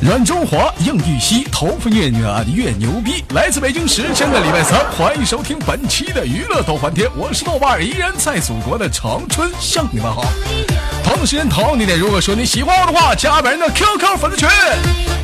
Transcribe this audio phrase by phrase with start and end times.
[0.00, 3.24] 阮中华、硬玉溪、头发越软越牛逼。
[3.30, 7.08] 来自北京时间的礼拜三，欢迎收听本期的娱乐狂欢天。
[7.16, 10.24] 我是豆瓣儿，依然在祖国的长春向你问好。
[11.22, 14.48] 同时间同地点，如果说你喜欢我的话，加本人的 QQ 粉丝群，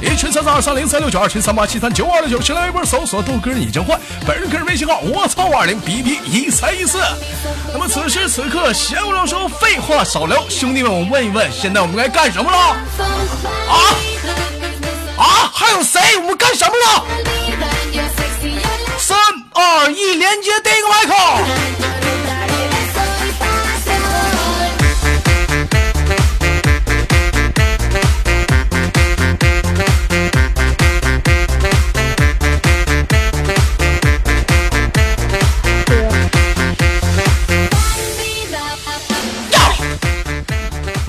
[0.00, 7.00] 一群三三二三零三六九，二群三八七三九二六九，新浪微博搜索豆哥你真坏，本人个人微信号我操五二零 B B 一三一四。
[7.72, 12.56] 那么此时此刻，闲话少说，废话少聊，兄弟们，我问一问，现在我们该干什么了？
[13.66, 13.74] 啊
[15.16, 16.16] 啊，还有谁？
[16.18, 17.04] 我们干什么了？
[18.98, 19.18] 三
[19.52, 21.97] 二一，连接第一个麦克。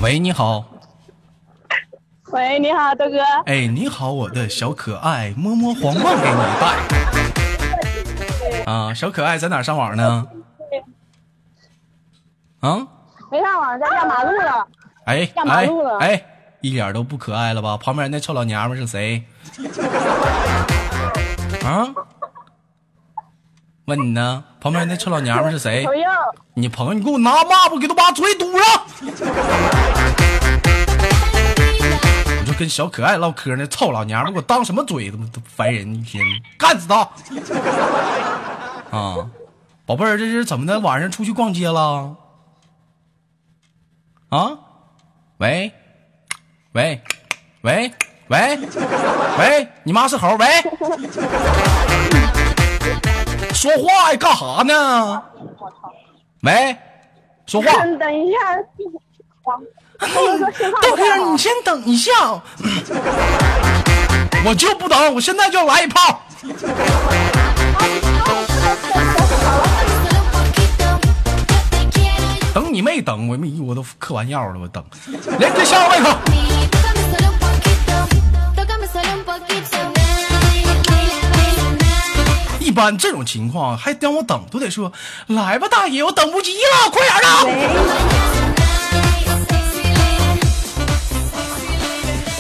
[0.09, 0.65] 喂，你好。
[2.31, 3.19] 喂，你好，豆哥。
[3.45, 6.65] 哎，你好，我的小可爱，摸摸皇冠给你带。
[8.65, 10.25] 啊，小可爱在哪上网呢？
[12.61, 12.87] 啊？
[13.29, 14.67] 没上网，在压马路了。
[15.05, 16.25] 哎下马哎路了哎，
[16.61, 17.77] 一点都不可爱了吧？
[17.77, 19.23] 旁边那臭老娘们是谁？
[21.63, 21.85] 啊？
[23.89, 24.43] 问你呢？
[24.61, 25.83] 旁边那臭老娘们是谁？
[25.83, 26.03] 朋友，
[26.53, 28.63] 你朋友，你给我拿抹布给他把嘴堵上！
[32.37, 35.09] 我就跟小可爱唠嗑呢，臭老娘们给我当什么嘴？
[35.09, 35.95] 他妈都烦人！
[35.95, 36.23] 一天
[36.55, 36.97] 干死他！
[38.95, 39.27] 啊，
[39.87, 40.79] 宝贝儿，这是怎么的？
[40.79, 42.15] 晚上出去逛街了？
[44.29, 44.51] 啊？
[45.37, 45.71] 喂？
[46.73, 47.01] 喂？
[47.61, 47.91] 喂？
[48.27, 48.59] 喂？
[49.39, 49.67] 喂？
[49.81, 50.37] 你妈是猴？
[50.37, 50.45] 喂？
[53.53, 55.21] 说话呀，干啥呢？
[56.43, 56.75] 喂？
[57.45, 57.69] 说话。
[57.83, 58.37] 嗯，等一下。
[60.81, 62.11] 豆哥，你先等一下，
[64.45, 66.21] 我就不等，我现在就来一炮。
[72.53, 74.81] 等你没等，我没我都嗑完药了，我等。
[75.37, 75.99] 连接下一位
[82.79, 84.93] 般这种情况还让我等，都得说
[85.27, 87.27] 来吧，大爷，我等不及了，快点的。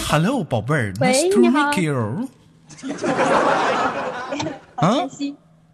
[0.07, 2.29] Hello，宝贝儿喂，Nice to meet you。
[4.77, 4.95] 好啊，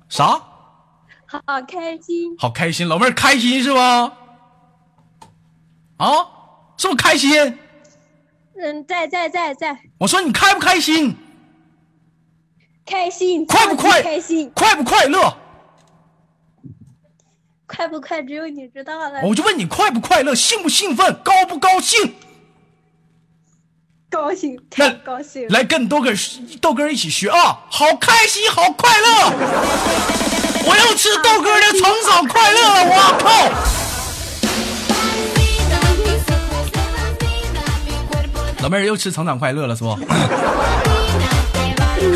[0.10, 0.42] 啥？
[1.28, 2.36] 好开心。
[2.40, 4.12] 好开心，老妹儿开心是吧？
[5.98, 6.08] 啊，
[6.78, 7.60] 是不是开心？
[8.60, 11.16] 嗯，在在在在，我说你开不开心？
[12.86, 14.04] 开心，快不快？
[14.04, 15.36] 开心，快不快乐？
[17.66, 18.22] 快不快？
[18.22, 19.22] 只有你知道了。
[19.24, 20.36] 我就问你快不快乐？
[20.36, 21.20] 兴不兴奋？
[21.24, 22.14] 高不高兴？
[24.12, 25.50] 高兴，太高兴了。
[25.50, 26.12] 来跟豆哥
[26.62, 27.66] 豆哥一起学啊！
[27.70, 29.08] 好开心，好快乐！
[30.68, 32.86] 我要吃豆哥的成长快乐了！
[32.86, 33.50] 我靠！
[38.62, 39.98] 老妹儿又吃成长快乐了是不？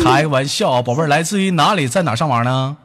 [0.02, 1.88] 开个玩笑啊，宝贝儿，来自于哪里？
[1.88, 2.76] 在哪儿上网呢？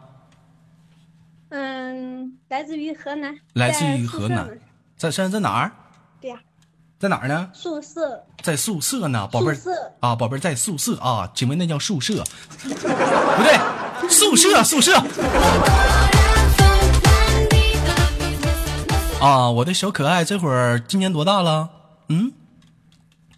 [1.50, 4.59] 嗯，来自于河南，来自于河南。
[4.97, 5.72] 在现在在哪儿？
[6.22, 6.38] 对呀，
[7.00, 7.50] 在哪儿呢？
[7.53, 12.23] 宿舍，在宿舍呢，宝贝儿宿舍啊，宝贝儿在宿舍啊，请问那叫宿舍？
[12.63, 14.97] 不对，宿舍宿舍
[19.22, 19.50] 啊！
[19.50, 21.69] 我的小可爱这会儿今年多大了？
[22.09, 22.31] 嗯，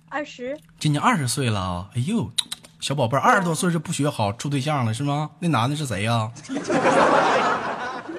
[0.09, 1.89] 二十，今年二十岁了啊！
[1.95, 2.31] 哎呦，
[2.79, 5.31] 小宝贝儿二十多岁就不学好处对象了是吗？
[5.39, 6.31] 那男的是谁呀、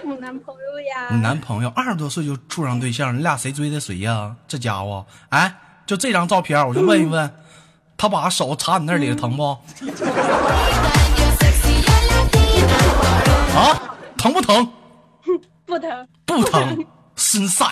[0.05, 1.09] 我男朋友呀。
[1.11, 4.35] 你男朋友二十多岁就处上对象，你俩谁追的谁呀？
[4.49, 5.55] 这家伙，哎，
[5.87, 7.33] 就这张照片，我就问一问，
[7.97, 9.45] 他把手插你那里疼不？
[13.57, 14.73] 啊，疼不疼？
[15.67, 16.85] 不疼，不疼，
[17.15, 17.65] 心塞。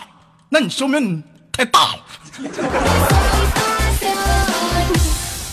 [0.49, 1.99] 那你说明你太大了。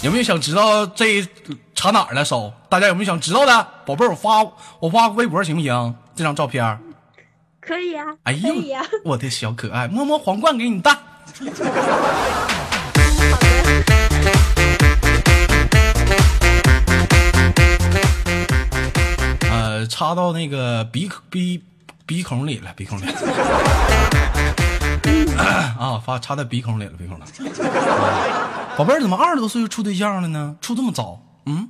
[0.04, 1.26] 有没有想知道这
[1.74, 2.52] 插哪儿了手？
[2.68, 3.68] 大家有没有想知道的？
[3.86, 4.44] 宝贝儿，我发
[4.82, 5.96] 我发个微博行不行？
[6.14, 6.78] 这张照片。
[7.62, 10.92] 可以呀，哎呦可以呀。，我的小可爱，摸摸皇冠给你戴。
[19.50, 21.64] 呃，插到那个鼻鼻
[22.06, 23.06] 鼻孔里了，鼻孔里。
[25.80, 27.22] 啊，发插在鼻孔里了，鼻孔里。
[28.74, 30.58] 啊宝贝儿，怎么二十多岁就处对象了呢？
[30.60, 31.22] 处这么早？
[31.46, 31.70] 嗯，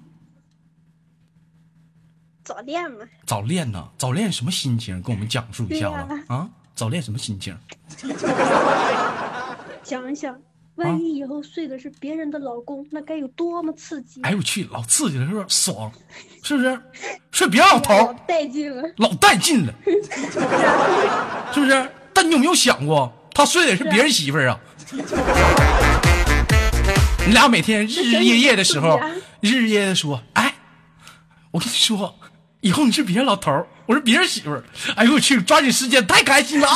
[2.44, 3.90] 早恋嘛，早恋呢？
[3.98, 5.02] 早恋什么心情？
[5.02, 6.50] 跟我们讲述一下子对啊！
[6.76, 7.58] 早恋什么心情？
[9.84, 10.40] 想一想，啊
[10.76, 14.22] 万一以后睡的是别人的老公，那该有多么刺激！
[14.22, 15.46] 哎呦我去，老刺激了，是不是？
[15.50, 15.92] 爽，
[16.42, 16.82] 是不是？
[17.32, 19.74] 睡别老头老，带劲了，老带劲了，
[21.54, 21.90] 是不是？
[22.14, 24.60] 但你有没有想过，他睡的是别人媳妇儿啊？
[27.26, 29.00] 你俩每天日日夜夜的时候
[29.40, 30.54] 日日夜夜的说，哎，
[31.52, 32.20] 我跟你说，
[32.60, 34.64] 以后你是别人老头儿，我是别人媳妇儿。
[34.96, 36.76] 哎呦我去，抓紧时间，太开心了啊！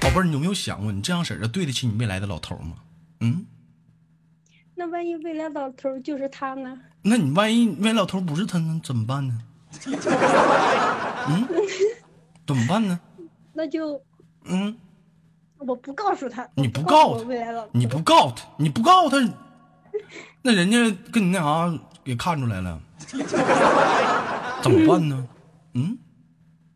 [0.00, 2.72] 宝贝儿，你有没有想过，你这样式儿的对得起你未来的老头儿吗？
[3.20, 3.46] 嗯，
[4.74, 6.76] 那万一未来老头儿就是他呢？
[7.02, 9.38] 那你万一未来老头不是他呢，怎么办呢？
[11.28, 11.48] 嗯，
[12.44, 12.98] 怎么办呢？
[13.60, 14.00] 那就
[14.46, 14.74] 嗯，
[15.58, 19.34] 我不告诉他，你不告诉未来老，你不告诉他，你不告诉他，
[20.40, 20.78] 那人家
[21.12, 22.80] 跟你那啥给看出来了，
[24.62, 25.28] 怎么办呢？
[25.76, 25.98] 嗯，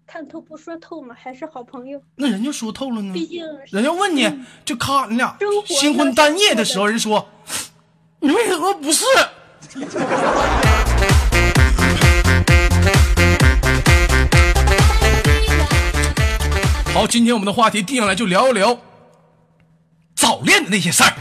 [0.06, 1.98] 看透不说透嘛，还是好朋友。
[2.16, 4.30] 那人家说透了呢，毕竟人家问你，
[4.66, 7.26] 就咔，你俩新婚单夜的时候，人说
[8.20, 9.06] 你为什么不是？
[16.94, 18.78] 好，今天我们的话题定下来，就聊一聊
[20.14, 21.12] 早恋的那些事儿。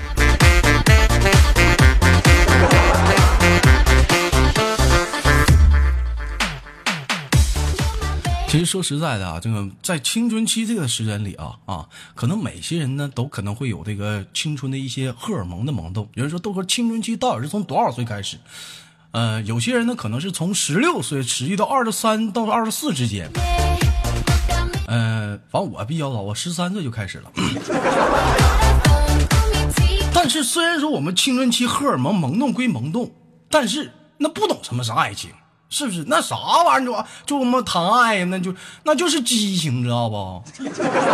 [8.48, 16.08] 其实说实在的啊，这个在青春期这个时间里啊啊，可能每些人呢都可能会有这个青春的一些荷尔蒙的萌动。
[16.14, 18.38] 有人说豆哥青春期到底是从多少岁开始？
[19.10, 23.28] 呃，有些人呢可能是从十六岁持续到二十三到二十四之间。
[24.94, 27.32] 呃，反正我比较早，我十三岁就开始了。
[30.14, 33.10] 但是虽然说我们青春期荷尔蒙萌动归萌动，
[33.50, 35.32] 但是那不懂什么是爱情，
[35.68, 36.06] 是不是？
[36.08, 36.94] 那啥玩意儿就
[37.26, 38.54] 就他妈谈爱呀，那就
[38.84, 40.44] 那就是激情，知道不？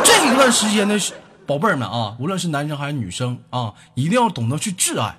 [0.03, 0.99] 这一段时间的
[1.47, 5.15] 宝贝儿们啊，无论是男生还是女生啊，一定要懂得去挚爱，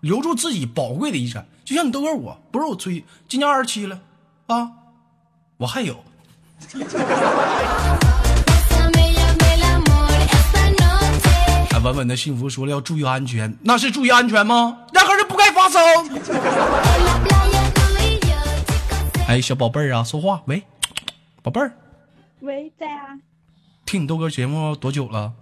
[0.00, 1.46] 留住自己宝贵的遗产。
[1.64, 3.98] 就像你豆哥我，不是我吹，今年二十七了
[4.48, 4.72] 啊，
[5.56, 6.04] 我还有。
[11.72, 14.78] 哎， 稳稳的幸福说了要注意安全，那是注意安全吗？
[14.94, 15.80] 压根儿就不该发生。
[19.28, 20.62] 哎，小宝贝儿啊，说话，喂，
[21.42, 21.72] 宝贝儿，
[22.40, 23.18] 喂，在啊，
[23.86, 25.32] 听你豆哥节目多久了？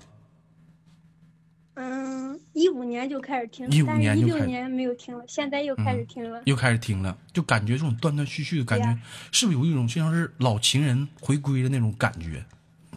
[1.74, 6.42] 嗯，一五年就开始听，15但是一六年没有听了，现在又开始听了。
[6.44, 8.98] 又开始听了，就感觉这种断断续续的感觉，
[9.32, 12.44] 是不是有一种就像是老情人回归的那种感觉？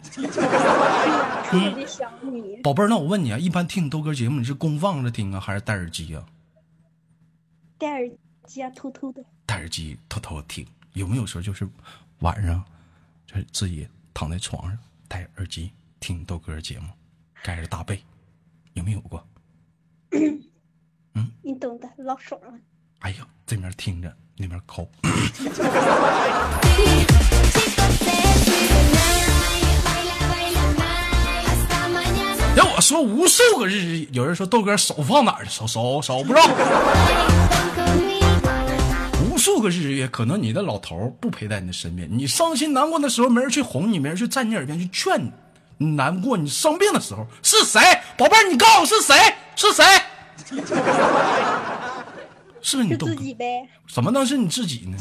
[0.14, 2.56] 对呀，特别想你。
[2.62, 6.24] 宝贝儿，那我问你啊，一般听你豆哥节目，你是公放着听啊，还是戴耳机啊？
[7.78, 8.10] 戴耳
[8.44, 9.24] 机啊，偷偷的。
[9.46, 11.66] 戴耳机偷偷听，有没有时候就是
[12.18, 12.62] 晚上，
[13.26, 14.78] 就是自己躺在床上
[15.08, 16.88] 戴耳机听豆哥节目，
[17.42, 18.00] 盖着大被，
[18.74, 19.26] 有没有过？
[21.42, 22.52] 你懂的，老爽了。
[23.00, 24.88] 哎呀，这边听着，那边抠。
[32.56, 35.50] 让我说无数个日，有人说豆哥手放哪儿了？
[35.50, 36.46] 手手手不知道。
[39.30, 45.30] 无数个日月，可能你的老头不陪在你的身边，你伤心难过的时候，没人去哄你，没人去在你耳边去劝你。
[45.78, 47.80] 你难过，你生病的时候是谁？
[48.16, 49.14] 宝贝儿，你告诉我是谁？
[49.54, 49.84] 是谁？
[52.62, 53.22] 是不是你豆哥自？
[53.22, 53.68] 己呗。
[53.92, 54.98] 怎么能是你自己呢？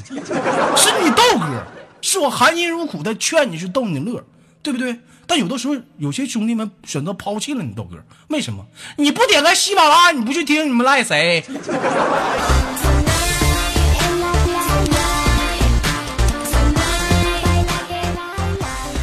[0.76, 1.64] 是你豆哥，
[2.02, 4.24] 是我含辛茹苦的劝你去逗你乐，
[4.62, 5.00] 对不对？
[5.28, 8.64] 但有的时候，有些兄弟们选择抛弃了你豆哥，为什么？
[8.98, 11.44] 你不点开喜马拉雅，你不去听，你们赖谁？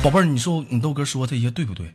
[0.02, 1.94] 宝贝儿，你说你豆哥说这些对不对？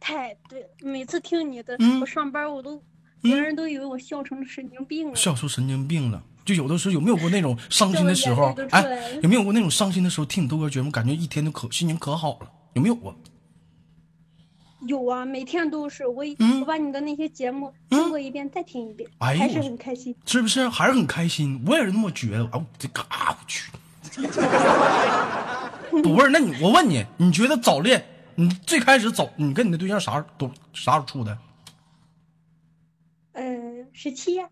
[0.00, 2.82] 太对了，每次听你的，嗯我上班我都，
[3.22, 5.14] 别人都以为我笑成神经病了。
[5.14, 6.20] 笑出神经病了。
[6.44, 12.50] 就有的时候有没有过那种伤心的时候哎，有没有过那种伤心的时候听你豆哥节目，感觉一天都可心情可好了？
[12.72, 13.14] 有没有啊？
[14.88, 16.24] 有啊，每天都是我
[16.60, 20.16] 我把你的那些节目听过一遍，再听一遍，哎还是很开心。
[20.26, 20.68] 是不是？
[20.68, 22.44] 还是很开心，我也是那么觉得。
[22.46, 23.70] 啊，我这嘎，我去！
[26.02, 28.04] 不是，那你我问你，你觉得早恋？
[28.34, 31.36] 你最开始早，你跟你的对象啥时候都啥时候处的？
[33.32, 34.44] 嗯，十七呀，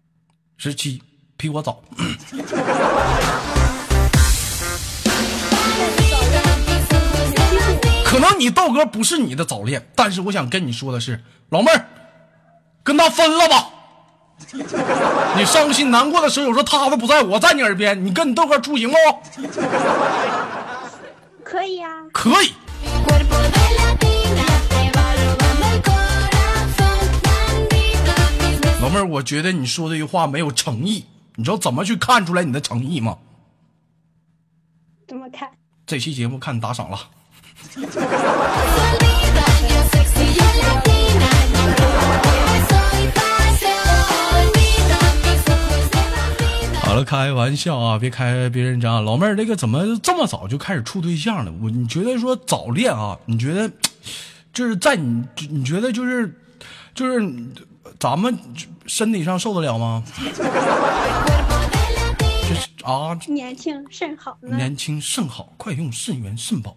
[0.57, 1.03] 十七，
[1.37, 1.83] 比我早。
[8.05, 11.87] 可可能你豆哥不是你的早恋，但是我想跟你说的是，老妹儿，
[12.83, 13.69] 跟他分了吧。
[15.37, 18.97] 你伤心难过的时候，有时候他都不在，我在你耳边，你跟你豆哥处行不？
[22.27, 22.53] Besos
[28.81, 31.05] 老妹儿，我觉得你说这句话没有诚意，
[31.37, 33.19] 你知道怎么去看出来你的诚意吗？
[35.07, 35.49] 怎么看？
[35.87, 36.99] 这期节目看你打赏了。
[46.87, 49.05] 好了，开玩笑啊，别开别人张。
[49.05, 51.53] 老妹儿，这个怎么这么早就开始处对象了？
[51.61, 53.19] 我你觉得说早恋啊？
[53.25, 53.69] 你觉得
[54.53, 56.33] 就是在你你觉得就是
[56.95, 57.29] 就是
[57.99, 58.39] 咱们
[58.87, 60.05] 身体上受得了吗？
[62.49, 64.39] 就是啊，年轻甚好。
[64.41, 66.77] 年轻甚好，快用肾源肾宝。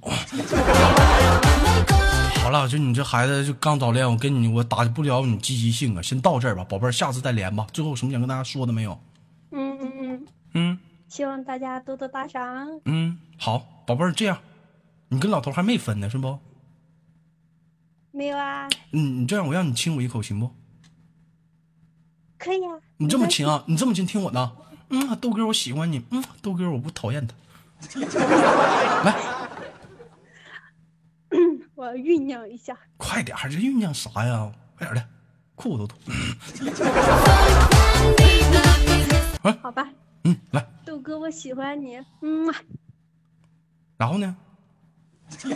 [2.42, 7.68] 好了，就你这孩子就刚早恋，我跟你我打不了你积极性啊，先到这儿吧，宝贝儿，下次再连吧。
[7.72, 9.00] 最后有什么想跟大家说的没有？
[11.10, 12.80] 希望大家多多打赏。
[12.86, 14.39] 嗯，好，宝贝儿，这样，
[15.10, 16.39] 你跟老头还没分呢是不？
[18.12, 18.70] 没有啊？
[18.92, 20.51] 嗯，你这样我让你亲我一口行不？
[22.38, 22.80] 可以啊。
[22.98, 23.63] 你这么亲啊？
[23.68, 24.56] 你这么亲，听我的。
[24.89, 26.04] 嗯，豆哥，我喜欢你。
[26.12, 27.36] 嗯，豆哥，我不讨厌他。
[29.04, 29.16] 来，
[31.75, 32.78] 我酝酿一下。
[32.98, 34.51] 快点儿，这酝酿啥呀？
[34.78, 35.08] 快点儿的，
[35.56, 35.98] 裤子都脱。
[39.62, 39.88] 好吧，
[40.24, 40.66] 嗯，来，
[41.00, 41.98] 豆哥，我喜欢你。
[42.22, 42.53] 嗯，
[43.96, 44.36] 然后呢？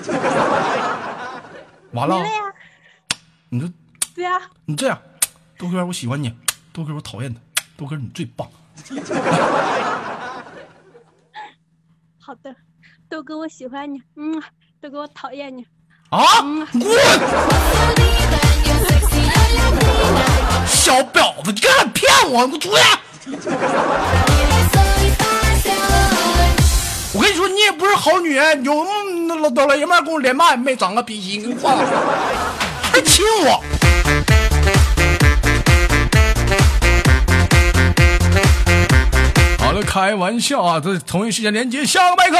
[1.91, 2.23] 完了。
[3.50, 3.69] 你说
[4.15, 4.97] 对啊，你这样，
[5.57, 6.33] 豆哥，我喜欢你。
[6.71, 7.41] 豆哥，我讨厌他。
[7.75, 8.50] 豆哥，你最棒。
[12.19, 12.55] 好的。
[13.09, 14.01] 豆哥，我喜欢你。
[14.15, 14.41] 嗯，
[14.79, 15.67] 豆哥，我讨厌你。
[16.09, 16.23] 啊！
[16.71, 16.81] 滚！
[20.65, 22.47] 小婊子，你敢骗我？
[22.47, 22.77] 你给我
[23.19, 24.32] 出去！
[27.15, 28.88] 我跟你说，你也不是好女人，有
[29.27, 31.88] 那老老爷们跟我连麦，没长个逼心，给你换了，
[32.91, 33.63] 还亲我。
[39.60, 40.82] 好了，开玩笑啊！
[40.84, 42.38] 这同一时间连接下个麦克。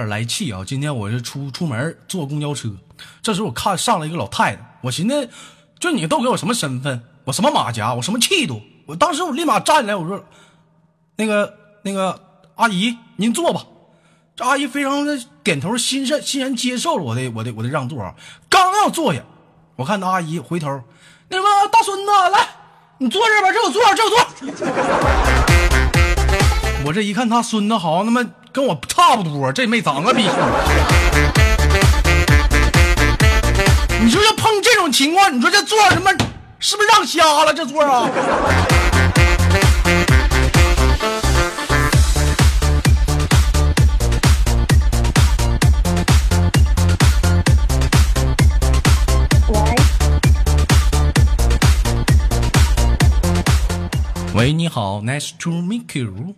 [0.00, 0.62] 点来气啊！
[0.66, 2.70] 今天我是出出门坐公交车，
[3.20, 5.28] 这时候我看上来一个老太太，我寻思，
[5.78, 10.24] 就你都给我什么身份，我什么马甲，我什么气度，我当时我立马站起来，我说，
[11.16, 12.18] 那个那个
[12.54, 13.66] 阿姨您坐吧。
[14.34, 18.14] 这阿姨非常的点头，欣然欣然接受了我的我的我的让座啊。
[18.48, 19.20] 刚要坐下，
[19.76, 20.82] 我看那阿姨回头，
[21.28, 22.48] 那什么大孙子来，
[22.96, 24.18] 你坐这边，这我坐，这我坐。
[26.86, 30.24] 我这一看他孙子好像他妈跟我差不多，这没长个逼。
[34.02, 36.10] 你说要碰这种情况，你说这座儿他妈
[36.58, 37.54] 是不是让瞎了？
[37.54, 38.10] 这座儿啊！
[54.34, 56.34] 喂，你好，Nice to meet you。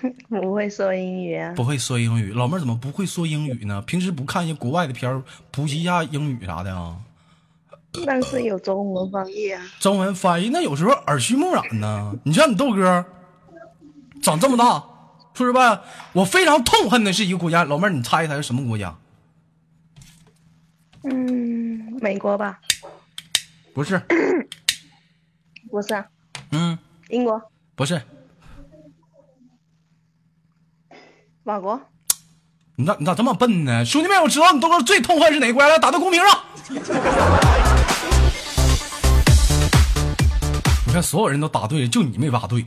[0.28, 1.52] 不会说英语啊？
[1.54, 3.82] 不会说英语，老妹儿怎么不会说英语呢？
[3.82, 6.96] 平时不看一些国外的片儿，普及一下英语啥的啊？
[8.06, 9.62] 但是有中文翻译啊。
[9.80, 12.14] 中文翻译那有时候耳濡目染呢。
[12.24, 13.04] 你像你豆哥，
[14.22, 14.84] 长这么大，
[15.34, 17.64] 说实话，我非常痛恨的是一个国家。
[17.64, 18.94] 老妹儿，你猜一猜是什么国家？
[21.04, 22.60] 嗯，美国吧？
[23.72, 24.00] 不是，
[25.70, 26.04] 不是啊，
[26.50, 26.76] 嗯，
[27.08, 27.40] 英国、
[27.74, 28.00] 不是，
[31.48, 31.80] 法国。
[32.76, 33.82] 你咋你咋这么笨呢？
[33.82, 36.38] 兄弟们，我知道你豆哥最痛恨是哪国家了，打到公屏上。
[40.86, 42.66] 你看，所有人都答对了，就你没答对。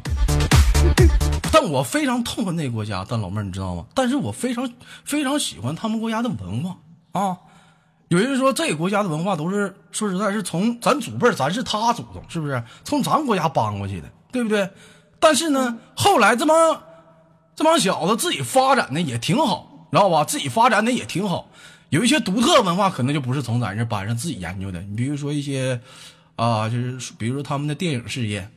[1.53, 3.85] 但我非常痛恨那个国家，但老妹儿你知道吗？
[3.93, 4.67] 但是我非常
[5.05, 6.75] 非常喜欢他们国家的文化
[7.11, 7.37] 啊。
[8.07, 12.63] 有人说这个国家的文化都是说实在是从咱祖辈，咱是他祖宗，是不是？
[12.83, 14.67] 从咱们国家搬过去的，对不对？
[15.19, 16.81] 但是呢，后来这帮
[17.55, 20.23] 这帮小子自己发展的也挺好，知道吧？
[20.23, 21.49] 自己发展的也挺好。
[21.89, 24.81] 有一些独特文化可能就不是从咱这班上自己研究的。
[24.81, 25.79] 你比如说一些
[26.37, 28.49] 啊，就是比如说他们的电影事业，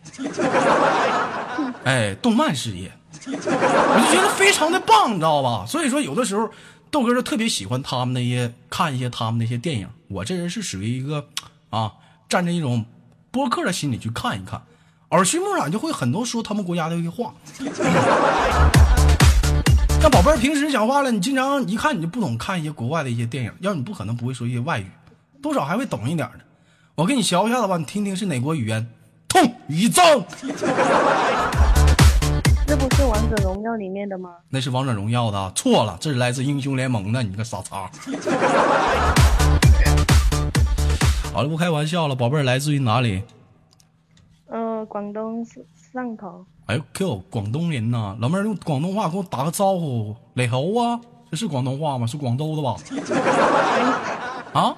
[1.83, 2.93] 哎，动漫事业，
[3.27, 5.67] 我就觉得非常的棒，你知道吧？
[5.67, 6.49] 所以说有的时候
[6.91, 9.89] 豆哥就特别喜欢他们那些看一些他们那些电影。
[10.09, 11.27] 我这人是属于一个
[11.71, 11.93] 啊，
[12.29, 12.87] 站着一种
[13.33, 14.63] 播客的心理去看一看，
[15.15, 17.33] 耳濡目染就会很多说他们国家的一些话。
[20.03, 24.91] 那宝贝儿平时讲话了，你经常一看你就不懂看一些国外的一些电影，要你不可能不会说一些外语，
[25.41, 26.41] 多少还会懂一点的。
[26.97, 28.85] 我给你学一下子吧，你听听是哪国语言？
[29.29, 30.05] 痛与脏，
[32.67, 34.31] 这不是《王者荣耀》里面的吗？
[34.49, 37.89] 那是王者荣耀的啊，错了，这是来自英雄联盟的，你个傻叉。
[41.33, 43.23] 好了，不开玩笑了，宝贝儿来自于哪里？
[44.85, 46.45] 呃，广东是上头。
[46.67, 51.01] 哎呦 Q，广东人呐，老妹儿用广东话给我打个招呼，磊猴啊，
[51.31, 52.07] 这是广东话吗？
[52.07, 52.77] 是广州的吧？
[54.53, 54.77] 啊，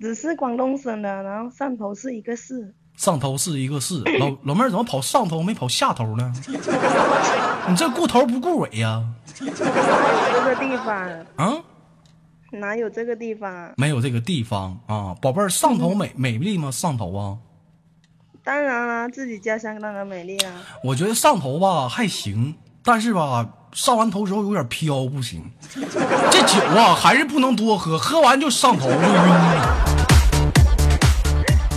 [0.00, 2.74] 只是广东省的，然后汕头是一个市。
[2.96, 6.32] 汕头是一个市，老老妹儿怎么跑上头没跑下头呢？
[7.68, 9.04] 你这顾头不顾尾呀、
[9.40, 10.96] 哪有这个地方？
[11.36, 11.62] 啊？
[12.52, 13.72] 哪有这个地方？
[13.76, 16.70] 没有这个地方啊，宝贝儿，上头美美丽吗？
[16.70, 17.36] 上头啊，
[18.44, 20.52] 当然啦，自己家乡当然美丽啊。
[20.82, 25.50] 我觉得上头吧还行，但是吧上完头之后有点飘，不行。
[26.30, 29.76] 这酒啊还是不能多喝，喝完就上头就晕了。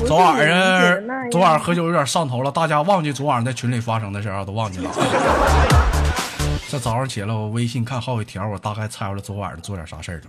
[0.05, 4.91] 昨晚上昨晚上喝酒有点上头了，大家忘记昨晚上在群里发生的事儿啊，都忘记了。
[6.69, 10.25] 这早上起来，我微信看好几条，我大概猜出来昨晚上做点啥事儿了。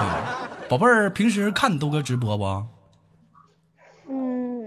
[0.00, 2.44] 啊宝贝儿，平时看你豆哥直播不？
[4.08, 4.66] 嗯，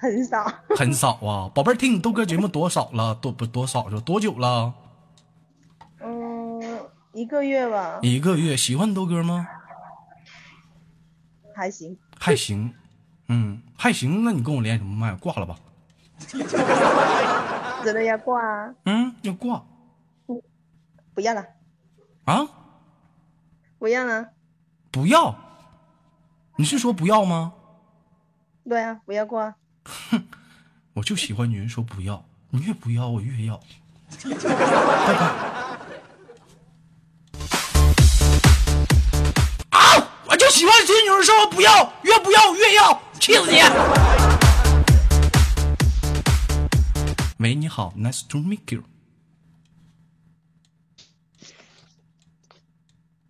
[0.00, 0.50] 很少。
[0.76, 1.50] 很少啊。
[1.54, 3.14] 宝贝儿，听你豆哥节目多少了？
[3.16, 4.72] 多不多少就多久了？
[6.00, 6.62] 嗯，
[7.12, 8.56] 一个月吧，一个月。
[8.56, 9.46] 喜欢你豆哥吗？
[11.54, 11.98] 还行。
[12.20, 12.72] 还行，
[13.28, 14.24] 嗯，还行。
[14.24, 15.14] 那你跟我连什么麦？
[15.16, 15.56] 挂了吧。
[17.84, 18.74] 真的要挂啊？
[18.84, 19.64] 嗯，要挂
[21.14, 21.44] 不要了，
[22.24, 22.46] 啊？
[23.78, 24.28] 不要了。
[24.90, 25.34] 不要？
[26.56, 27.54] 你是说不要吗？
[28.68, 29.54] 对啊，不要挂。
[30.94, 33.60] 我就喜欢女人说不要，你越不要我越要。
[34.22, 34.34] 拜
[35.14, 35.26] 拜。
[39.70, 40.08] 啊！
[40.26, 43.60] 我就喜欢听女人说我不要，越不要我越要，气死你！
[47.38, 48.82] 喂，你好，Nice to meet you。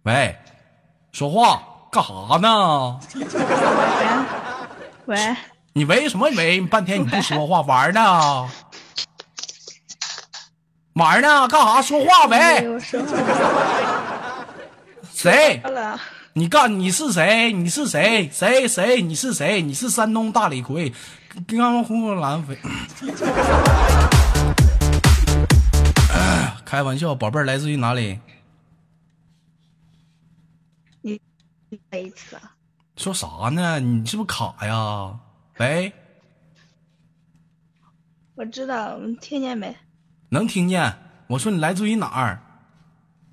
[0.05, 0.38] 喂，
[1.12, 2.99] 说话干啥呢？
[5.05, 5.37] 喂，
[5.79, 6.61] 你喂什么喂？
[6.62, 8.51] 半天你不说话，玩呢？
[10.95, 11.47] 玩呢？
[11.47, 11.81] 干啥？
[11.81, 12.81] 说话没喂？
[15.14, 15.62] 谁？
[16.33, 16.81] 你干？
[16.81, 17.53] 你是谁？
[17.53, 18.29] 你是谁？
[18.33, 19.01] 谁谁？
[19.03, 19.62] 你是谁？
[19.62, 20.93] 你是山东大李逵，
[21.47, 22.59] 刚刚红火蓝飞。
[26.64, 28.19] 开玩笑，宝贝儿来自于哪里？
[31.88, 32.51] 再一次啊，
[32.97, 33.79] 说啥呢？
[33.79, 35.14] 你是不是卡呀？
[35.59, 35.92] 喂，
[38.37, 39.77] 我知道，听见没？
[40.29, 40.94] 能听见？
[41.27, 42.40] 我说你来自于哪儿？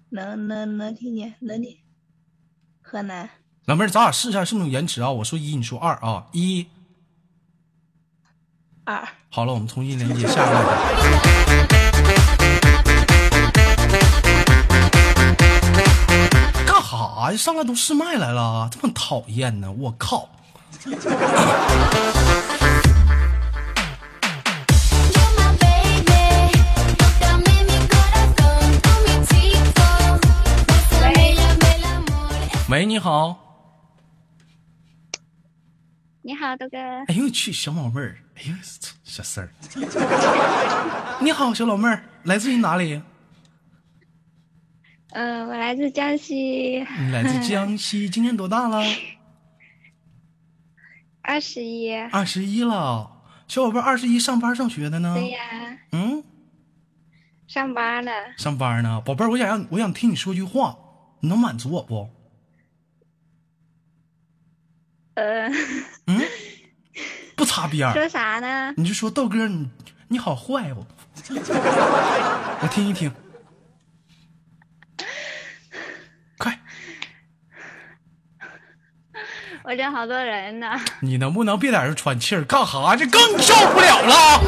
[0.09, 1.77] 能能能听见，能听。
[2.81, 3.29] 河南
[3.65, 5.11] 老妹儿，咱俩试一下是不是有延迟啊？
[5.11, 6.65] 我说一，你说二啊，一。
[8.85, 10.59] 二，好了，我们重新连接下一位。
[16.65, 17.37] 干哈呀？
[17.37, 19.71] 上来都试麦来了，这么讨厌呢！
[19.71, 20.27] 我靠！
[32.69, 33.41] 喂你好。
[36.21, 36.77] 你好豆哥。
[37.07, 38.17] 哎呦我去 小老妹儿。
[38.35, 38.53] 哎呦
[39.03, 39.49] 小四儿。
[41.19, 43.01] 你好小老妹儿来自于哪里？
[45.13, 46.85] 嗯我来自江西。
[46.99, 48.83] 你来自江西今年多大了？
[51.25, 51.93] 二十一。
[51.95, 53.11] 二十一了。
[53.47, 55.13] 小宝贝儿，二十一上班上学的呢？
[55.15, 55.39] 对呀，
[55.91, 56.23] 嗯，
[57.47, 58.11] 上班呢。
[58.37, 59.01] 上班呢。
[59.05, 60.75] 宝贝儿，我想让我想听你说句话，
[61.19, 62.09] 你能满足我不？
[65.15, 65.47] 呃，
[66.07, 66.21] 嗯，
[67.35, 67.93] 不擦边儿。
[67.93, 68.73] 说啥呢？
[68.77, 69.69] 你就说豆哥，你
[70.09, 70.85] 你好坏哦，
[72.61, 73.11] 我听一听，
[79.67, 82.43] 我这好多人呢， 你能不能别在这喘气儿？
[82.45, 82.95] 干哈？
[82.95, 84.39] 这更受不了了。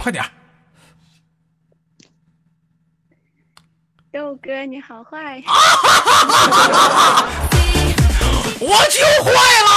[0.00, 0.30] 快点儿，
[4.10, 5.42] 豆哥你好坏，
[8.58, 9.30] 我就坏
[9.66, 9.68] 了。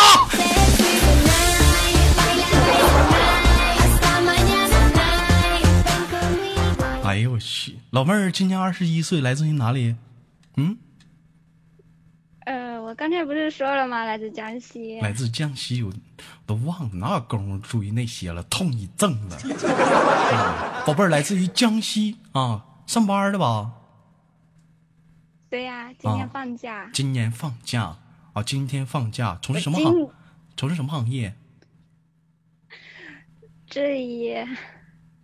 [7.04, 9.98] 哎呦，我去，老妹儿今年二十一岁，来自于哪里？
[10.56, 10.78] 嗯。
[12.92, 14.04] 我刚才不是说了吗？
[14.04, 15.00] 来自江西。
[15.00, 15.94] 来自江西，我
[16.46, 19.38] 都忘了哪有功夫注意那些了，痛一阵子。
[19.48, 23.72] 嗯宝贝儿来自于江西啊，上班的吧？
[25.50, 26.90] 对呀、今啊天放假。
[26.92, 27.96] 今年放假
[28.34, 30.10] 啊，今天放假，从事什么行？
[30.58, 31.34] 从事什么行业？
[33.70, 34.36] 这一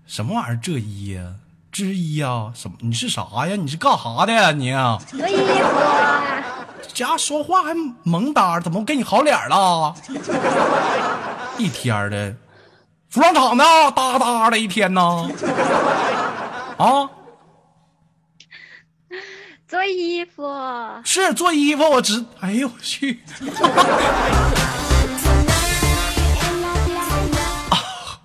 [0.05, 0.57] 什么玩意儿？
[0.63, 1.35] 这一呀，
[1.69, 2.49] 之一呀？
[2.55, 2.77] 什么？
[2.79, 3.57] 你是啥呀？
[3.57, 4.51] 你是干啥的呀？
[4.53, 4.71] 你
[5.19, 6.36] 做衣服
[6.97, 9.93] 家说话还萌哒，怎么给你好脸了？
[11.59, 12.35] 一天的，
[13.07, 15.29] 服装厂的，哒哒的一天呢？
[16.79, 17.07] 啊，
[19.67, 20.51] 做衣服。
[21.03, 22.25] 是做衣服，我知。
[22.39, 23.19] 哎呦我去！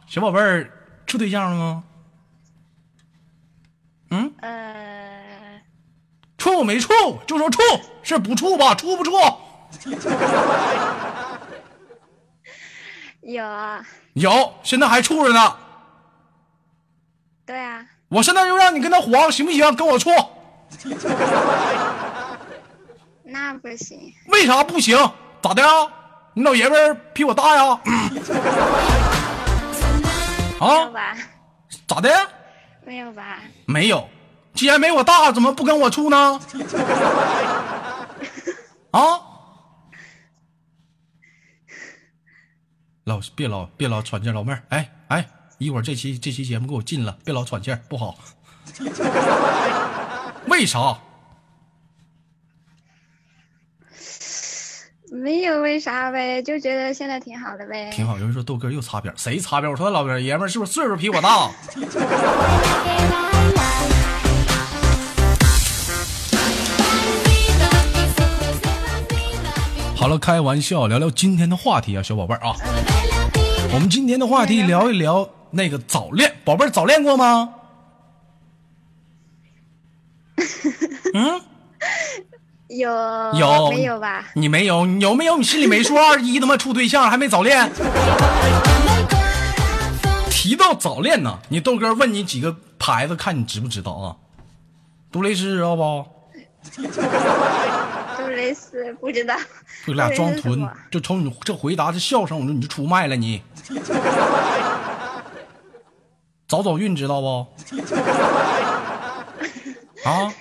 [0.06, 0.70] 小宝贝儿，
[1.06, 1.84] 处对象了吗？
[4.12, 4.91] 嗯，呃，
[6.42, 6.92] 处没处？
[7.24, 7.62] 就说处，
[8.02, 8.74] 是不处吧？
[8.74, 9.12] 处不处？
[13.20, 13.80] 有啊，
[14.14, 15.56] 有，现在还处着呢。
[17.46, 19.72] 对啊，我现在就让你跟他黄，行不行？
[19.76, 20.10] 跟我处，
[23.22, 24.12] 那不行。
[24.26, 24.98] 为啥不行？
[25.40, 25.68] 咋的呀？
[26.34, 27.80] 你老爷们儿比我大呀？
[30.58, 30.90] 啊？
[31.86, 32.10] 咋的？
[32.84, 33.38] 没有吧？
[33.66, 34.08] 没有，
[34.54, 36.40] 既然没我大，怎么不跟我处呢？
[38.92, 39.00] 啊？
[43.04, 48.16] 老别老别老喘气，老妹儿，哎哎，一会儿这期这期节目给我禁了，别老喘气儿，不好。
[50.46, 50.96] 为啥？
[55.10, 57.90] 没有为啥呗，就觉得现在挺好的呗。
[57.92, 58.16] 挺好。
[58.18, 59.72] 有人说豆哥又擦边儿，谁擦边儿？
[59.72, 61.50] 我说老爷们儿是不是岁数比我大？
[70.02, 72.56] 好了，开玩笑，聊聊今天的话题啊，小宝贝儿啊，
[73.72, 77.50] 我们今天的话题聊一聊那个早恋，宝贝儿早恋过吗？
[81.14, 81.40] 嗯，
[82.66, 82.90] 有
[83.38, 84.24] 有没有吧？
[84.34, 85.38] 你没有，你有没有？
[85.38, 85.94] 你心里没数？
[85.94, 87.70] 二一他妈处对象还没早恋？
[90.28, 94.16] 提到早恋呢，你豆哥问你几个牌子，看你知不知道啊？
[95.12, 96.04] 杜蕾斯知道不？
[98.52, 99.34] 杜蕾斯不知道。
[99.86, 103.42] 就俩装屯杜蕾斯是什么，就瞅你这回答这笑声，我说你就出卖了你。
[106.46, 107.46] 早早孕知道不？
[110.04, 110.32] 啊，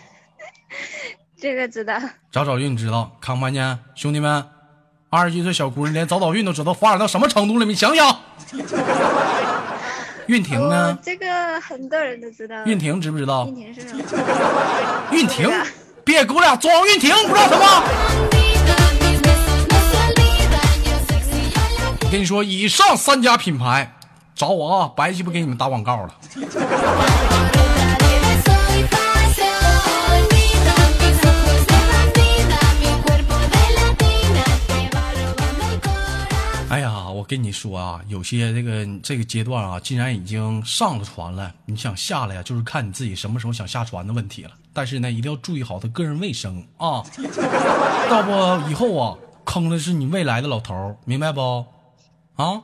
[1.39, 1.97] 这个知道。
[2.31, 3.79] 早早孕知道，看没看见？
[3.95, 4.45] 兄弟们，
[5.09, 7.65] 二十一岁小姑娘连早早孕都知道，发展到什么程度了？
[7.65, 8.19] 你想想。
[10.27, 12.63] 孕婷哦呢？，这个很多人都知道。
[12.65, 13.55] 孕婷知不知道孕？
[13.55, 14.03] 婷是什么？
[15.11, 15.49] 孕婷
[16.03, 17.83] 别给我俩装运婷，不知道什么？
[22.01, 23.95] 我跟你说，以上三家品牌
[24.35, 26.13] 找我啊，白鸡不给你们打广告了。
[36.69, 44.51] 哎呀，我跟你说啊，有些这个这个阶段啊，既然已经上了船了，你想下来呀、就是看你自己什么时候想下船的问题了。
[44.73, 47.03] 但是呢，一定要注意好他个人卫生啊，
[48.09, 51.65] 要不以后啊，坑的是你未来的老头，明白不？
[52.35, 52.61] 啊，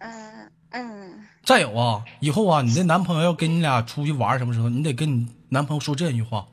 [0.00, 6.46] 嗯嗯，再有啊，以后啊，你的男朋友要跟你俩出去玩什么时候，你得跟你男朋友说这句话：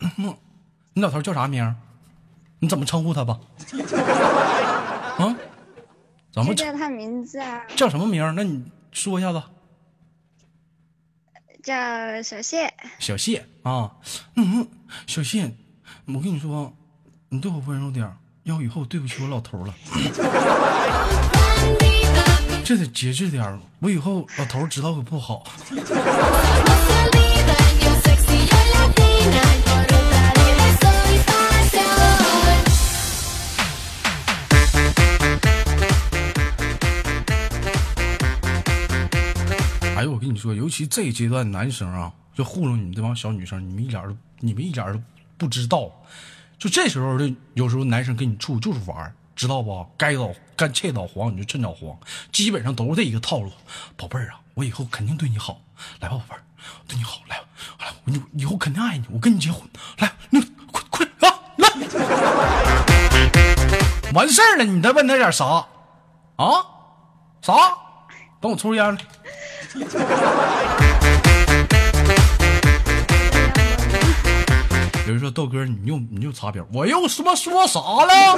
[0.94, 1.74] 你老头叫啥名？
[2.58, 3.38] 你怎么称呼他吧？
[5.18, 5.36] 啊？
[6.32, 8.34] 怎么叫他名字啊，叫什么名？
[8.34, 9.42] 那你说一下子。
[11.66, 12.72] 叫小谢。
[13.00, 13.90] 小谢啊，
[14.36, 14.68] 嗯，
[15.08, 15.52] 小谢，
[16.06, 16.72] 我跟你说，
[17.28, 19.74] 你对我温柔点儿，要不以后对不起我老头了。
[22.64, 25.44] 这得节制点儿，我以后老头知道可不好。
[39.96, 45.00] 哎呦，我跟你说，尤其这一阶段男生啊，就糊弄你们这帮小女生，你们一点都，你们一点都
[45.38, 45.90] 不知道。
[46.58, 49.86] 就这时候的，有时候男生跟你处就是玩，知道不？
[49.96, 51.98] 该老该切老黄你就趁早黄，
[52.30, 53.50] 基本上都是这一个套路。
[53.96, 55.62] 宝贝儿啊，我以后肯定对你好，
[56.00, 56.42] 来吧，宝贝儿，
[56.82, 57.46] 我对你好，来吧，
[57.80, 60.38] 来，我以后肯定爱你，我跟你结婚，来，你
[60.70, 61.70] 快快啊，来，
[64.12, 65.66] 完事儿了，你再问他点啥？
[66.36, 66.66] 啊？
[67.40, 67.54] 啥？
[68.42, 69.00] 等我抽烟来。
[75.18, 78.36] 说豆哥，你又你又擦边，我又他妈说啥了？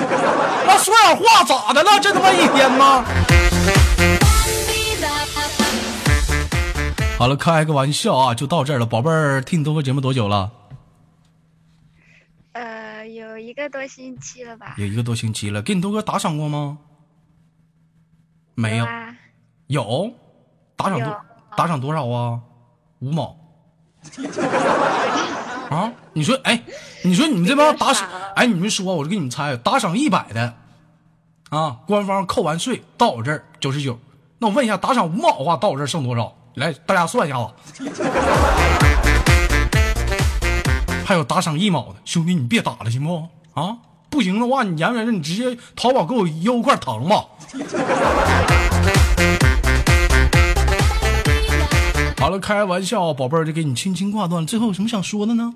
[0.64, 1.98] 那说点话咋的了？
[2.00, 3.04] 这他妈一天吗？
[7.18, 10.52] 好了，开个玩笑啊，就到这儿了，宝贝儿，听你豆哥节目多久了？
[12.52, 14.76] 呃，有一个多星期了吧？
[14.78, 16.78] 有一个多星期了，给你豆哥打赏过吗？
[18.54, 19.16] 没有，啊，
[19.66, 20.12] 有，
[20.76, 21.20] 打赏多有
[21.58, 22.38] 打赏多少啊？
[23.00, 23.36] 五毛。
[25.70, 26.62] 啊，你说，哎，
[27.02, 30.54] 你说你们这帮打赏哎，你们说，我就给你们猜，打赏一百的，
[31.50, 33.98] 啊，官方扣完税到我这儿九十九。
[34.38, 36.32] 那我问一下，打赏五毛的话，到我这儿剩多少？
[36.54, 37.50] 来，大家算一下子。
[41.04, 43.26] 还有打赏一毛的，兄弟，你别打了，行不？
[43.60, 47.24] 啊，不行的话，你言不言你直接淘宝给我邮块糖吧。
[52.18, 54.44] 好了，开玩笑，宝贝儿，就给你轻轻挂断。
[54.44, 55.54] 最后有什么想说的呢？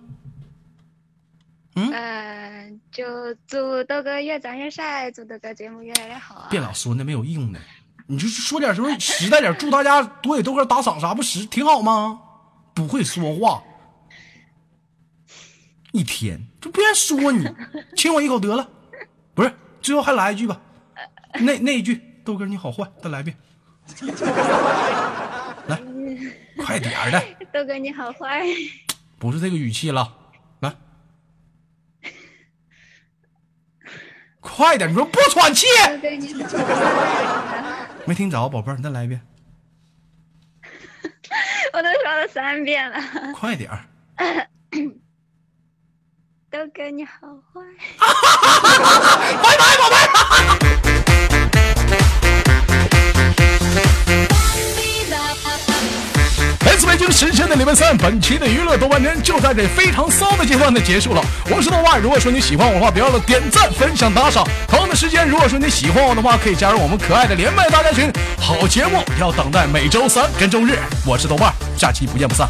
[1.74, 6.46] 呃，就祝豆哥越长越帅，祝豆哥节目越来越好啊！
[6.50, 7.58] 别老说那没有用的，
[8.06, 12.20] 你就说点什么实在点，祝大家多给豆哥打赏啥不实挺好吗？
[12.74, 13.62] 不会说话，
[15.90, 17.48] 一天就别说你，
[17.96, 18.68] 亲我一口得了。
[19.34, 20.60] 不是，最后还来一句吧，
[21.40, 23.36] 那那一句，豆哥你好坏，再来一遍。
[26.22, 26.32] 来，
[26.64, 28.44] 快点儿的，豆哥你好坏，
[29.18, 30.16] 不是这个语气了，
[30.60, 30.74] 来，
[34.40, 34.90] 快点！
[34.90, 35.66] 你说不喘气，
[38.04, 39.20] 没听着，宝贝儿，你再来一遍，
[41.72, 43.00] 我都说了三遍了，
[43.34, 43.84] 快点儿。
[46.50, 47.62] 豆哥你好坏。
[49.42, 50.81] 拜拜，宝贝儿。
[56.92, 61.24] 北京时间的礼拜三，本期的娱乐豆瓣天就在这非常骚的阶段的结束了。
[61.48, 64.46] 我是豆瓣，如果说你喜欢我的话，别忘了点赞、分享、打赏。
[64.68, 68.12] 同样的时间，如果说你喜欢我的话，可以加入我们可爱的连麦大家群。
[68.38, 70.78] 好节目要等待每周三跟周日。
[71.06, 72.46] 我是豆瓣，下期不见不散。